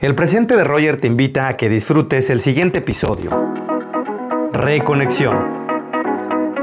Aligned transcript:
El 0.00 0.14
presente 0.14 0.56
de 0.56 0.64
Roger 0.64 0.98
te 0.98 1.08
invita 1.08 1.46
a 1.46 1.58
que 1.58 1.68
disfrutes 1.68 2.30
el 2.30 2.40
siguiente 2.40 2.78
episodio. 2.78 3.52
Reconexión. 4.50 5.36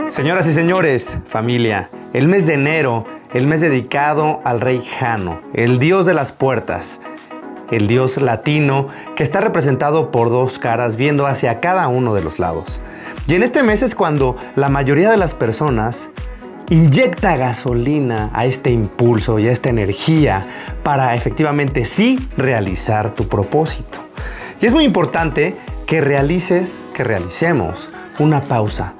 Señoras 0.10 0.48
y 0.48 0.54
señores, 0.54 1.20
familia, 1.28 1.92
el 2.14 2.30
mes 2.30 2.48
de 2.48 2.56
enero, 2.56 3.06
el 3.36 3.46
mes 3.46 3.62
dedicado 3.62 4.42
al 4.44 4.60
rey 4.60 4.82
Jano, 4.82 5.40
el 5.54 5.78
dios 5.78 6.08
de 6.08 6.16
las 6.16 6.32
puertas, 6.32 7.00
el 7.70 7.88
dios 7.88 8.18
latino 8.18 8.88
que 9.16 9.22
está 9.22 9.40
representado 9.40 10.10
por 10.10 10.32
dos 10.32 10.58
caras 10.58 10.96
viendo 10.96 11.28
hacia 11.28 11.60
cada 11.60 11.88
uno 11.90 12.16
de 12.16 12.24
los 12.24 12.40
lados. 12.40 12.82
Y 13.28 13.36
en 13.36 13.44
este 13.44 13.62
mes 13.62 13.84
es 13.84 13.94
cuando 13.94 14.36
la 14.56 14.70
mayoría 14.70 15.12
de 15.12 15.18
las 15.18 15.36
personas 15.36 16.10
inyecta 16.70 17.38
gasolina 17.38 18.30
a 18.34 18.46
este 18.46 18.72
impulso 18.72 19.40
y 19.40 19.48
a 19.48 19.52
esta 19.52 19.70
energía 19.70 20.48
para 20.84 21.16
efectivamente 21.16 21.86
sí 21.86 22.30
realizar 22.36 23.14
tu 23.14 23.28
propósito. 23.28 24.00
Y 24.62 24.66
es 24.66 24.74
muy 24.74 24.84
importante 24.84 25.56
que 25.86 26.02
realices, 26.02 26.84
que 26.94 27.04
realicemos 27.04 27.90
una 28.20 28.42
pausa. 28.42 28.96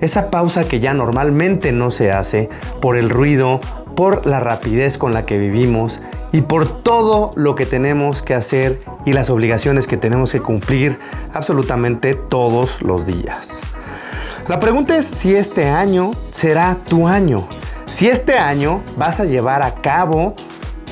Esa 0.00 0.30
pausa 0.30 0.66
que 0.66 0.80
ya 0.80 0.94
normalmente 0.94 1.70
no 1.72 1.90
se 1.90 2.10
hace 2.12 2.48
por 2.80 2.96
el 2.96 3.10
ruido, 3.10 3.60
por 3.94 4.26
la 4.26 4.40
rapidez 4.40 4.96
con 4.96 5.12
la 5.12 5.26
que 5.26 5.36
vivimos 5.36 6.00
y 6.32 6.40
por 6.40 6.82
todo 6.82 7.32
lo 7.36 7.54
que 7.54 7.66
tenemos 7.66 8.22
que 8.22 8.34
hacer 8.34 8.80
y 9.04 9.12
las 9.12 9.28
obligaciones 9.28 9.86
que 9.86 9.98
tenemos 9.98 10.32
que 10.32 10.40
cumplir 10.40 10.98
absolutamente 11.34 12.14
todos 12.14 12.80
los 12.80 13.06
días. 13.06 13.66
La 14.52 14.60
pregunta 14.60 14.98
es 14.98 15.06
si 15.06 15.34
este 15.34 15.70
año 15.70 16.10
será 16.30 16.76
tu 16.86 17.08
año. 17.08 17.48
Si 17.88 18.08
este 18.08 18.36
año 18.36 18.82
vas 18.98 19.18
a 19.18 19.24
llevar 19.24 19.62
a 19.62 19.76
cabo 19.76 20.36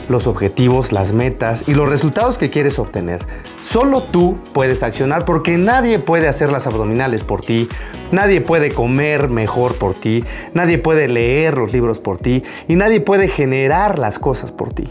los 0.09 0.27
objetivos, 0.27 0.92
las 0.92 1.12
metas 1.12 1.65
y 1.66 1.74
los 1.74 1.87
resultados 1.87 2.38
que 2.38 2.48
quieres 2.48 2.78
obtener. 2.78 3.23
Solo 3.62 4.04
tú 4.04 4.38
puedes 4.54 4.82
accionar 4.82 5.27
porque 5.27 5.59
nadie 5.59 5.98
puede 5.98 6.26
hacer 6.26 6.51
las 6.51 6.66
abdominales 6.66 7.23
por 7.23 7.43
ti, 7.43 7.68
nadie 8.12 8.40
puede 8.40 8.73
comer 8.73 9.29
mejor 9.29 9.74
por 9.74 9.93
ti, 9.93 10.24
nadie 10.54 10.79
puede 10.79 11.06
leer 11.06 11.59
los 11.59 11.74
libros 11.74 11.99
por 11.99 12.16
ti 12.16 12.43
y 12.66 12.77
nadie 12.77 13.02
puede 13.02 13.29
generar 13.29 13.99
las 13.99 14.18
cosas 14.18 14.52
por 14.52 14.73
ti. 14.73 14.88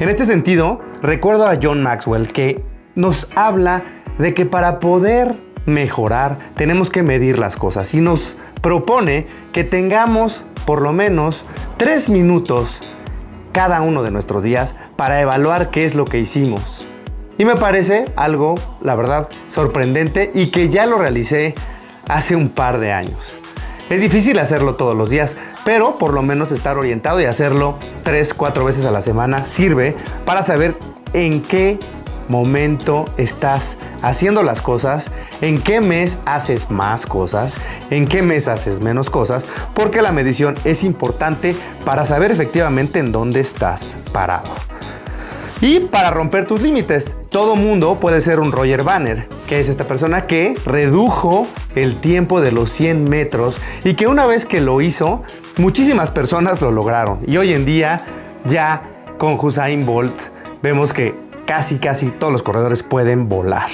En 0.00 0.08
este 0.08 0.24
sentido, 0.24 0.80
recuerdo 1.00 1.46
a 1.46 1.56
John 1.62 1.80
Maxwell 1.80 2.26
que 2.32 2.64
nos 2.96 3.28
habla 3.36 3.84
de 4.18 4.34
que 4.34 4.46
para 4.46 4.80
poder 4.80 5.45
mejorar, 5.66 6.38
tenemos 6.56 6.90
que 6.90 7.02
medir 7.02 7.38
las 7.38 7.56
cosas 7.56 7.92
y 7.94 8.00
nos 8.00 8.38
propone 8.62 9.26
que 9.52 9.64
tengamos 9.64 10.44
por 10.64 10.82
lo 10.82 10.92
menos 10.92 11.44
tres 11.76 12.08
minutos 12.08 12.82
cada 13.52 13.80
uno 13.82 14.02
de 14.02 14.10
nuestros 14.10 14.42
días 14.42 14.74
para 14.96 15.20
evaluar 15.20 15.70
qué 15.70 15.84
es 15.84 15.94
lo 15.94 16.04
que 16.04 16.18
hicimos. 16.18 16.88
Y 17.38 17.44
me 17.44 17.56
parece 17.56 18.06
algo, 18.16 18.54
la 18.80 18.96
verdad, 18.96 19.28
sorprendente 19.48 20.30
y 20.34 20.50
que 20.50 20.68
ya 20.70 20.86
lo 20.86 20.98
realicé 20.98 21.54
hace 22.08 22.34
un 22.34 22.48
par 22.48 22.78
de 22.78 22.92
años. 22.92 23.34
Es 23.90 24.00
difícil 24.00 24.38
hacerlo 24.38 24.74
todos 24.74 24.96
los 24.96 25.10
días, 25.10 25.36
pero 25.64 25.96
por 25.96 26.12
lo 26.12 26.22
menos 26.22 26.50
estar 26.50 26.76
orientado 26.76 27.20
y 27.20 27.24
hacerlo 27.24 27.78
tres, 28.02 28.34
cuatro 28.34 28.64
veces 28.64 28.84
a 28.84 28.90
la 28.90 29.00
semana 29.00 29.46
sirve 29.46 29.94
para 30.24 30.42
saber 30.42 30.76
en 31.12 31.40
qué 31.40 31.78
momento 32.28 33.04
estás 33.16 33.76
haciendo 34.02 34.42
las 34.42 34.62
cosas, 34.62 35.10
en 35.40 35.60
qué 35.60 35.80
mes 35.80 36.18
haces 36.24 36.70
más 36.70 37.06
cosas, 37.06 37.56
en 37.90 38.06
qué 38.06 38.22
mes 38.22 38.48
haces 38.48 38.80
menos 38.82 39.10
cosas, 39.10 39.48
porque 39.74 40.02
la 40.02 40.12
medición 40.12 40.54
es 40.64 40.84
importante 40.84 41.54
para 41.84 42.06
saber 42.06 42.30
efectivamente 42.30 42.98
en 42.98 43.12
dónde 43.12 43.40
estás 43.40 43.96
parado. 44.12 44.50
Y 45.60 45.80
para 45.80 46.10
romper 46.10 46.46
tus 46.46 46.60
límites, 46.60 47.16
todo 47.30 47.56
mundo 47.56 47.96
puede 47.96 48.20
ser 48.20 48.40
un 48.40 48.52
Roger 48.52 48.82
Banner, 48.82 49.26
que 49.46 49.58
es 49.58 49.70
esta 49.70 49.84
persona 49.84 50.26
que 50.26 50.54
redujo 50.66 51.46
el 51.74 51.96
tiempo 51.96 52.42
de 52.42 52.52
los 52.52 52.70
100 52.70 53.08
metros 53.08 53.56
y 53.82 53.94
que 53.94 54.06
una 54.06 54.26
vez 54.26 54.44
que 54.44 54.60
lo 54.60 54.82
hizo, 54.82 55.22
muchísimas 55.56 56.10
personas 56.10 56.60
lo 56.60 56.70
lograron. 56.70 57.20
Y 57.26 57.38
hoy 57.38 57.54
en 57.54 57.64
día 57.64 58.02
ya 58.44 58.82
con 59.16 59.38
Hussein 59.40 59.86
Bolt 59.86 60.14
vemos 60.62 60.92
que 60.92 61.14
casi 61.46 61.78
casi 61.78 62.10
todos 62.10 62.32
los 62.32 62.42
corredores 62.42 62.82
pueden 62.82 63.28
volar. 63.28 63.70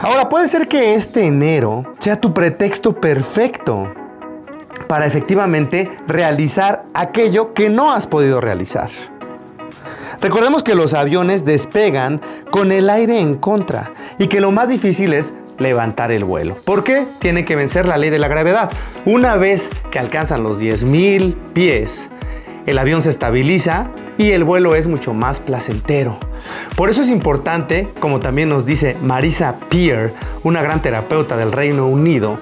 Ahora 0.00 0.28
puede 0.28 0.48
ser 0.48 0.68
que 0.68 0.94
este 0.94 1.24
enero 1.24 1.94
sea 1.98 2.20
tu 2.20 2.32
pretexto 2.32 3.00
perfecto 3.00 3.92
para 4.86 5.06
efectivamente 5.06 5.90
realizar 6.06 6.84
aquello 6.94 7.52
que 7.52 7.68
no 7.68 7.92
has 7.92 8.06
podido 8.06 8.40
realizar. 8.40 8.90
Recordemos 10.20 10.62
que 10.62 10.74
los 10.74 10.94
aviones 10.94 11.44
despegan 11.44 12.20
con 12.50 12.72
el 12.72 12.90
aire 12.90 13.20
en 13.20 13.36
contra 13.36 13.92
y 14.18 14.26
que 14.26 14.40
lo 14.40 14.50
más 14.50 14.68
difícil 14.68 15.12
es 15.12 15.34
levantar 15.58 16.10
el 16.10 16.24
vuelo. 16.24 16.56
¿Por 16.64 16.84
qué? 16.84 17.06
Tienen 17.18 17.44
que 17.44 17.56
vencer 17.56 17.86
la 17.86 17.98
ley 17.98 18.10
de 18.10 18.18
la 18.18 18.28
gravedad. 18.28 18.70
Una 19.04 19.36
vez 19.36 19.70
que 19.90 19.98
alcanzan 19.98 20.42
los 20.42 20.60
10.000 20.60 21.34
pies, 21.52 22.08
el 22.68 22.78
avión 22.78 23.02
se 23.02 23.08
estabiliza 23.08 23.90
y 24.18 24.32
el 24.32 24.44
vuelo 24.44 24.74
es 24.74 24.88
mucho 24.88 25.14
más 25.14 25.40
placentero. 25.40 26.18
Por 26.76 26.90
eso 26.90 27.00
es 27.00 27.08
importante, 27.08 27.88
como 27.98 28.20
también 28.20 28.50
nos 28.50 28.66
dice 28.66 28.94
Marisa 29.02 29.56
Peer, 29.70 30.12
una 30.42 30.60
gran 30.60 30.82
terapeuta 30.82 31.38
del 31.38 31.50
Reino 31.50 31.86
Unido, 31.86 32.38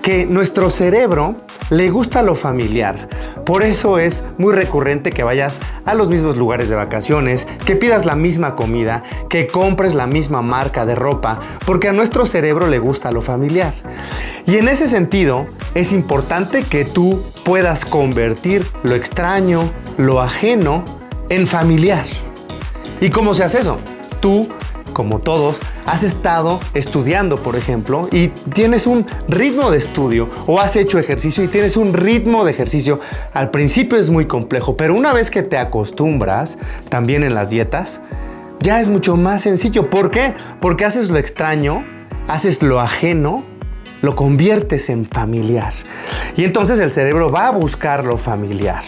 que 0.00 0.26
nuestro 0.26 0.70
cerebro 0.70 1.34
le 1.70 1.90
gusta 1.90 2.22
lo 2.22 2.34
familiar. 2.34 3.08
Por 3.44 3.62
eso 3.62 3.98
es 3.98 4.24
muy 4.36 4.54
recurrente 4.54 5.10
que 5.10 5.22
vayas 5.22 5.60
a 5.84 5.94
los 5.94 6.08
mismos 6.08 6.36
lugares 6.36 6.68
de 6.68 6.76
vacaciones, 6.76 7.46
que 7.64 7.76
pidas 7.76 8.04
la 8.04 8.14
misma 8.14 8.54
comida, 8.56 9.02
que 9.28 9.46
compres 9.46 9.94
la 9.94 10.06
misma 10.06 10.42
marca 10.42 10.86
de 10.86 10.94
ropa, 10.94 11.40
porque 11.66 11.88
a 11.88 11.92
nuestro 11.92 12.26
cerebro 12.26 12.66
le 12.66 12.78
gusta 12.78 13.10
lo 13.10 13.22
familiar. 13.22 13.74
Y 14.46 14.56
en 14.56 14.68
ese 14.68 14.86
sentido, 14.86 15.46
es 15.74 15.92
importante 15.92 16.62
que 16.62 16.84
tú 16.84 17.22
puedas 17.44 17.84
convertir 17.84 18.66
lo 18.82 18.94
extraño, 18.94 19.70
lo 19.96 20.20
ajeno, 20.20 20.84
en 21.28 21.46
familiar. 21.46 22.06
¿Y 23.00 23.10
cómo 23.10 23.34
se 23.34 23.44
hace 23.44 23.60
eso? 23.60 23.78
Tú, 24.20 24.48
como 24.98 25.20
todos, 25.20 25.60
has 25.86 26.02
estado 26.02 26.58
estudiando, 26.74 27.36
por 27.36 27.54
ejemplo, 27.54 28.08
y 28.10 28.28
tienes 28.52 28.88
un 28.88 29.06
ritmo 29.28 29.70
de 29.70 29.78
estudio 29.78 30.28
o 30.48 30.58
has 30.58 30.74
hecho 30.74 30.98
ejercicio 30.98 31.44
y 31.44 31.46
tienes 31.46 31.76
un 31.76 31.92
ritmo 31.92 32.44
de 32.44 32.50
ejercicio. 32.50 32.98
Al 33.32 33.52
principio 33.52 33.96
es 33.96 34.10
muy 34.10 34.26
complejo, 34.26 34.76
pero 34.76 34.96
una 34.96 35.12
vez 35.12 35.30
que 35.30 35.44
te 35.44 35.56
acostumbras, 35.56 36.58
también 36.88 37.22
en 37.22 37.32
las 37.32 37.48
dietas, 37.48 38.00
ya 38.58 38.80
es 38.80 38.88
mucho 38.88 39.16
más 39.16 39.42
sencillo. 39.42 39.88
¿Por 39.88 40.10
qué? 40.10 40.34
Porque 40.60 40.84
haces 40.84 41.10
lo 41.10 41.18
extraño, 41.18 41.86
haces 42.26 42.60
lo 42.60 42.80
ajeno, 42.80 43.44
lo 44.00 44.16
conviertes 44.16 44.90
en 44.90 45.06
familiar. 45.06 45.74
Y 46.36 46.42
entonces 46.42 46.80
el 46.80 46.90
cerebro 46.90 47.30
va 47.30 47.46
a 47.46 47.50
buscar 47.52 48.04
lo 48.04 48.18
familiar. 48.18 48.82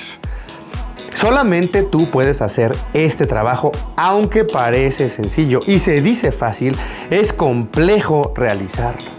Solamente 1.20 1.82
tú 1.82 2.10
puedes 2.10 2.40
hacer 2.40 2.74
este 2.94 3.26
trabajo, 3.26 3.72
aunque 3.94 4.46
parece 4.46 5.10
sencillo 5.10 5.60
y 5.66 5.78
se 5.78 6.00
dice 6.00 6.32
fácil, 6.32 6.74
es 7.10 7.34
complejo 7.34 8.32
realizarlo. 8.34 9.10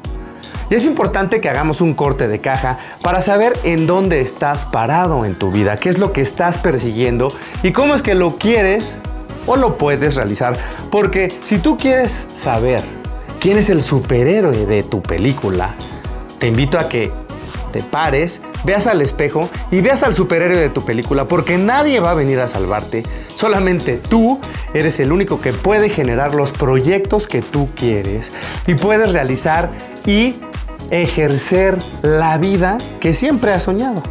Y 0.72 0.74
es 0.74 0.88
importante 0.88 1.40
que 1.42 1.48
hagamos 1.48 1.80
un 1.80 1.94
corte 1.94 2.28
de 2.28 2.42
caja 2.42 2.80
para 3.04 3.22
saber 3.22 3.54
en 3.64 3.86
dónde 3.86 4.20
estás 4.20 4.66
parado 4.66 5.26
en 5.26 5.36
tu 5.36 5.52
vida, 5.52 5.78
qué 5.78 5.90
es 5.90 6.00
lo 6.00 6.12
que 6.12 6.22
estás 6.22 6.58
persiguiendo 6.58 7.32
y 7.62 7.72
cómo 7.72 7.94
es 7.94 8.02
que 8.02 8.16
lo 8.16 8.36
quieres 8.38 8.98
o 9.46 9.56
lo 9.56 9.78
puedes 9.78 10.16
realizar. 10.16 10.58
Porque 10.90 11.32
si 11.46 11.60
tú 11.60 11.78
quieres 11.78 12.26
saber 12.36 12.84
quién 13.40 13.60
es 13.60 13.70
el 13.70 13.84
superhéroe 13.84 14.66
de 14.66 14.82
tu 14.82 15.04
película, 15.04 15.76
te 16.40 16.48
invito 16.48 16.80
a 16.80 16.90
que 16.90 17.12
te 17.72 17.84
pares 17.84 18.42
veas 18.64 18.88
al 18.88 19.02
espejo 19.02 19.50
y 19.72 19.82
veas 19.82 20.04
al 20.04 20.14
superhéroe 20.14 20.58
de 20.58 20.70
tu 20.70 20.84
película, 20.84 21.26
porque 21.26 21.58
nadie 21.58 22.00
va 22.00 22.12
a 22.12 22.16
venir 22.16 22.40
a 22.40 22.48
salvarte. 22.48 23.04
Solamente 23.36 23.98
tú 23.98 24.40
eres 24.74 25.00
el 25.00 25.12
único 25.12 25.42
que 25.42 25.54
puede 25.54 25.90
generar 25.90 26.36
los 26.36 26.52
proyectos 26.52 27.28
que 27.28 27.42
tú 27.42 27.70
quieres 27.76 28.32
y 28.68 28.76
puedes 28.76 29.14
realizar 29.14 29.70
y 30.06 30.36
ejercer 30.90 31.78
la 32.02 32.38
vida 32.38 32.78
que 33.00 33.14
siempre 33.14 33.52
has 33.54 33.64
soñado. 33.64 34.04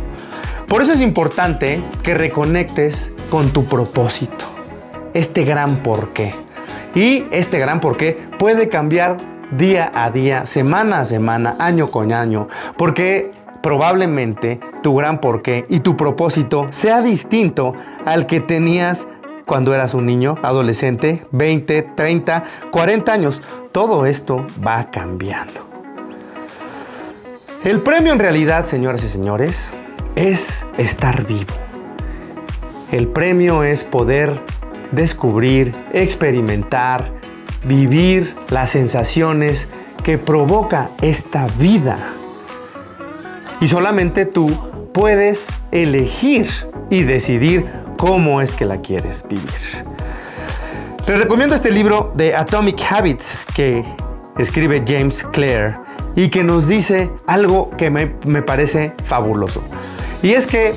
Por 0.66 0.82
eso 0.82 0.92
es 0.92 1.00
importante 1.00 1.82
que 2.02 2.14
reconectes 2.14 3.10
con 3.28 3.50
tu 3.50 3.64
propósito, 3.64 4.46
este 5.14 5.44
gran 5.44 5.82
porqué. 5.82 6.34
Y 6.94 7.24
este 7.30 7.58
gran 7.58 7.80
porqué 7.80 8.18
puede 8.38 8.68
cambiar 8.68 9.18
día 9.50 9.90
a 9.94 10.10
día, 10.10 10.46
semana 10.46 11.00
a 11.00 11.04
semana, 11.04 11.56
año 11.58 11.90
con 11.90 12.12
año, 12.12 12.48
porque 12.76 13.32
probablemente 13.62 14.60
tu 14.82 14.94
gran 14.96 15.20
porqué 15.20 15.66
y 15.68 15.80
tu 15.80 15.96
propósito 15.96 16.68
sea 16.70 17.02
distinto 17.02 17.74
al 18.04 18.26
que 18.26 18.40
tenías 18.40 19.06
cuando 19.46 19.74
eras 19.74 19.94
un 19.94 20.06
niño, 20.06 20.36
adolescente, 20.42 21.24
20, 21.32 21.82
30, 21.96 22.44
40 22.70 23.12
años. 23.12 23.42
Todo 23.72 24.06
esto 24.06 24.46
va 24.64 24.90
cambiando. 24.90 25.66
El 27.64 27.80
premio 27.80 28.12
en 28.12 28.18
realidad, 28.18 28.64
señoras 28.64 29.02
y 29.04 29.08
señores, 29.08 29.72
es 30.14 30.64
estar 30.78 31.26
vivo. 31.26 31.52
El 32.92 33.08
premio 33.08 33.62
es 33.62 33.84
poder 33.84 34.40
descubrir, 34.92 35.74
experimentar, 35.92 37.12
vivir 37.64 38.34
las 38.50 38.70
sensaciones 38.70 39.68
que 40.02 40.16
provoca 40.16 40.90
esta 41.02 41.46
vida. 41.58 41.98
Y 43.60 43.66
solamente 43.66 44.24
tú 44.24 44.48
puedes 44.92 45.48
elegir 45.70 46.48
y 46.88 47.02
decidir 47.02 47.66
cómo 47.98 48.40
es 48.40 48.54
que 48.54 48.64
la 48.64 48.80
quieres 48.80 49.24
vivir. 49.28 49.50
Les 51.06 51.20
recomiendo 51.20 51.54
este 51.54 51.70
libro 51.70 52.12
de 52.14 52.34
Atomic 52.34 52.80
Habits 52.90 53.44
que 53.54 53.84
escribe 54.38 54.82
James 54.86 55.24
Clear 55.32 55.82
y 56.16 56.28
que 56.28 56.42
nos 56.42 56.68
dice 56.68 57.10
algo 57.26 57.70
que 57.76 57.90
me, 57.90 58.14
me 58.26 58.42
parece 58.42 58.94
fabuloso. 59.04 59.62
Y 60.22 60.32
es 60.32 60.46
que 60.46 60.72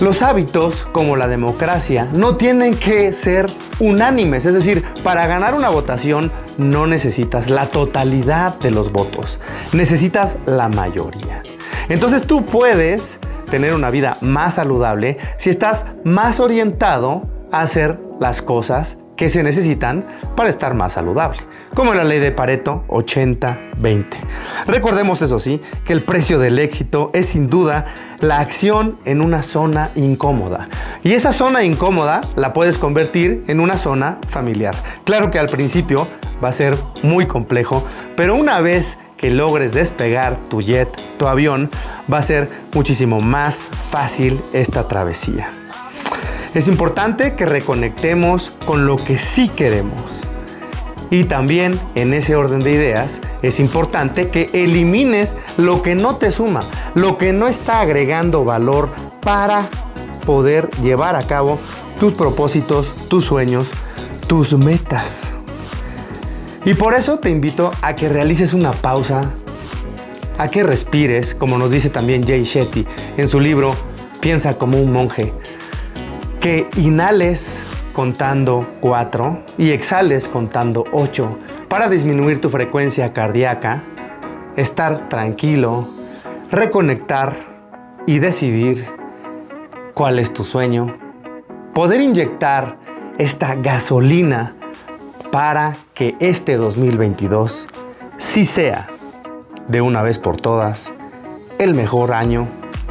los 0.00 0.22
hábitos, 0.22 0.86
como 0.90 1.16
la 1.16 1.28
democracia, 1.28 2.08
no 2.12 2.36
tienen 2.36 2.76
que 2.76 3.12
ser 3.12 3.50
unánimes, 3.78 4.46
es 4.46 4.54
decir, 4.54 4.84
para 5.02 5.26
ganar 5.26 5.54
una 5.54 5.68
votación 5.68 6.32
no 6.58 6.86
necesitas 6.86 7.50
la 7.50 7.66
totalidad 7.66 8.58
de 8.58 8.70
los 8.70 8.92
votos, 8.92 9.38
necesitas 9.72 10.38
la 10.46 10.68
mayoría. 10.68 11.42
Entonces 11.88 12.24
tú 12.24 12.44
puedes 12.44 13.18
tener 13.50 13.74
una 13.74 13.90
vida 13.90 14.16
más 14.20 14.54
saludable 14.54 15.18
si 15.38 15.50
estás 15.50 15.86
más 16.04 16.40
orientado 16.40 17.28
a 17.52 17.60
hacer 17.60 18.00
las 18.18 18.42
cosas 18.42 18.98
que 19.16 19.28
se 19.28 19.42
necesitan 19.42 20.06
para 20.36 20.48
estar 20.48 20.74
más 20.74 20.94
saludable, 20.94 21.38
como 21.74 21.94
la 21.94 22.04
ley 22.04 22.18
de 22.18 22.32
Pareto 22.32 22.84
80-20. 22.88 24.06
Recordemos 24.66 25.22
eso 25.22 25.38
sí, 25.38 25.60
que 25.84 25.92
el 25.92 26.02
precio 26.02 26.38
del 26.38 26.58
éxito 26.58 27.10
es 27.14 27.26
sin 27.26 27.48
duda 27.48 27.84
la 28.20 28.40
acción 28.40 28.98
en 29.04 29.20
una 29.20 29.42
zona 29.42 29.90
incómoda. 29.94 30.68
Y 31.02 31.12
esa 31.12 31.32
zona 31.32 31.62
incómoda 31.62 32.22
la 32.36 32.52
puedes 32.52 32.78
convertir 32.78 33.44
en 33.46 33.60
una 33.60 33.76
zona 33.76 34.18
familiar. 34.26 34.74
Claro 35.04 35.30
que 35.30 35.38
al 35.38 35.48
principio 35.48 36.08
va 36.42 36.48
a 36.48 36.52
ser 36.52 36.76
muy 37.02 37.26
complejo, 37.26 37.84
pero 38.16 38.34
una 38.34 38.60
vez 38.60 38.98
que 39.16 39.30
logres 39.30 39.72
despegar 39.72 40.40
tu 40.48 40.60
jet, 40.60 40.88
tu 41.18 41.26
avión, 41.26 41.70
va 42.12 42.18
a 42.18 42.22
ser 42.22 42.48
muchísimo 42.72 43.20
más 43.20 43.68
fácil 43.90 44.40
esta 44.52 44.88
travesía. 44.88 45.48
Es 46.54 46.68
importante 46.68 47.34
que 47.34 47.46
reconectemos 47.46 48.50
con 48.64 48.86
lo 48.86 48.96
que 48.96 49.18
sí 49.18 49.48
queremos. 49.48 50.20
Y 51.10 51.24
también 51.24 51.78
en 51.94 52.12
ese 52.14 52.36
orden 52.36 52.62
de 52.62 52.72
ideas 52.72 53.20
es 53.42 53.60
importante 53.60 54.28
que 54.28 54.50
elimines 54.52 55.36
lo 55.56 55.82
que 55.82 55.94
no 55.94 56.16
te 56.16 56.32
suma, 56.32 56.68
lo 56.94 57.18
que 57.18 57.32
no 57.32 57.46
está 57.46 57.80
agregando 57.80 58.44
valor 58.44 58.88
para 59.20 59.68
poder 60.24 60.70
llevar 60.82 61.16
a 61.16 61.26
cabo 61.26 61.58
tus 62.00 62.14
propósitos, 62.14 62.92
tus 63.08 63.24
sueños, 63.24 63.72
tus 64.26 64.56
metas. 64.56 65.34
Y 66.64 66.74
por 66.74 66.94
eso 66.94 67.18
te 67.18 67.28
invito 67.28 67.70
a 67.82 67.94
que 67.94 68.08
realices 68.08 68.54
una 68.54 68.72
pausa, 68.72 69.30
a 70.38 70.48
que 70.48 70.62
respires, 70.62 71.34
como 71.34 71.58
nos 71.58 71.70
dice 71.70 71.90
también 71.90 72.26
Jay 72.26 72.44
Shetty 72.44 72.86
en 73.16 73.28
su 73.28 73.38
libro 73.38 73.74
Piensa 74.20 74.56
como 74.56 74.78
un 74.78 74.90
monje. 74.90 75.34
Que 76.40 76.66
inhales 76.78 77.60
contando 77.92 78.66
4 78.80 79.44
y 79.58 79.72
exhales 79.72 80.28
contando 80.28 80.84
8 80.92 81.38
para 81.68 81.90
disminuir 81.90 82.40
tu 82.40 82.48
frecuencia 82.48 83.12
cardíaca, 83.12 83.82
estar 84.56 85.10
tranquilo, 85.10 85.86
reconectar 86.50 87.34
y 88.06 88.18
decidir 88.18 88.86
cuál 89.92 90.18
es 90.18 90.32
tu 90.32 90.44
sueño, 90.44 90.96
poder 91.74 92.00
inyectar 92.00 92.78
esta 93.18 93.54
gasolina 93.56 94.54
para 95.34 95.74
que 95.94 96.14
este 96.20 96.56
2022 96.56 97.66
sí 98.18 98.44
sea, 98.44 98.86
de 99.66 99.80
una 99.80 100.00
vez 100.00 100.20
por 100.20 100.36
todas, 100.36 100.92
el 101.58 101.74
mejor 101.74 102.12
año 102.12 102.46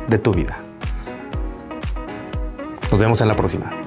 de 0.09 0.17
tu 0.17 0.33
vida. 0.33 0.57
Nos 2.91 2.99
vemos 2.99 3.21
en 3.21 3.29
la 3.29 3.37
próxima. 3.37 3.82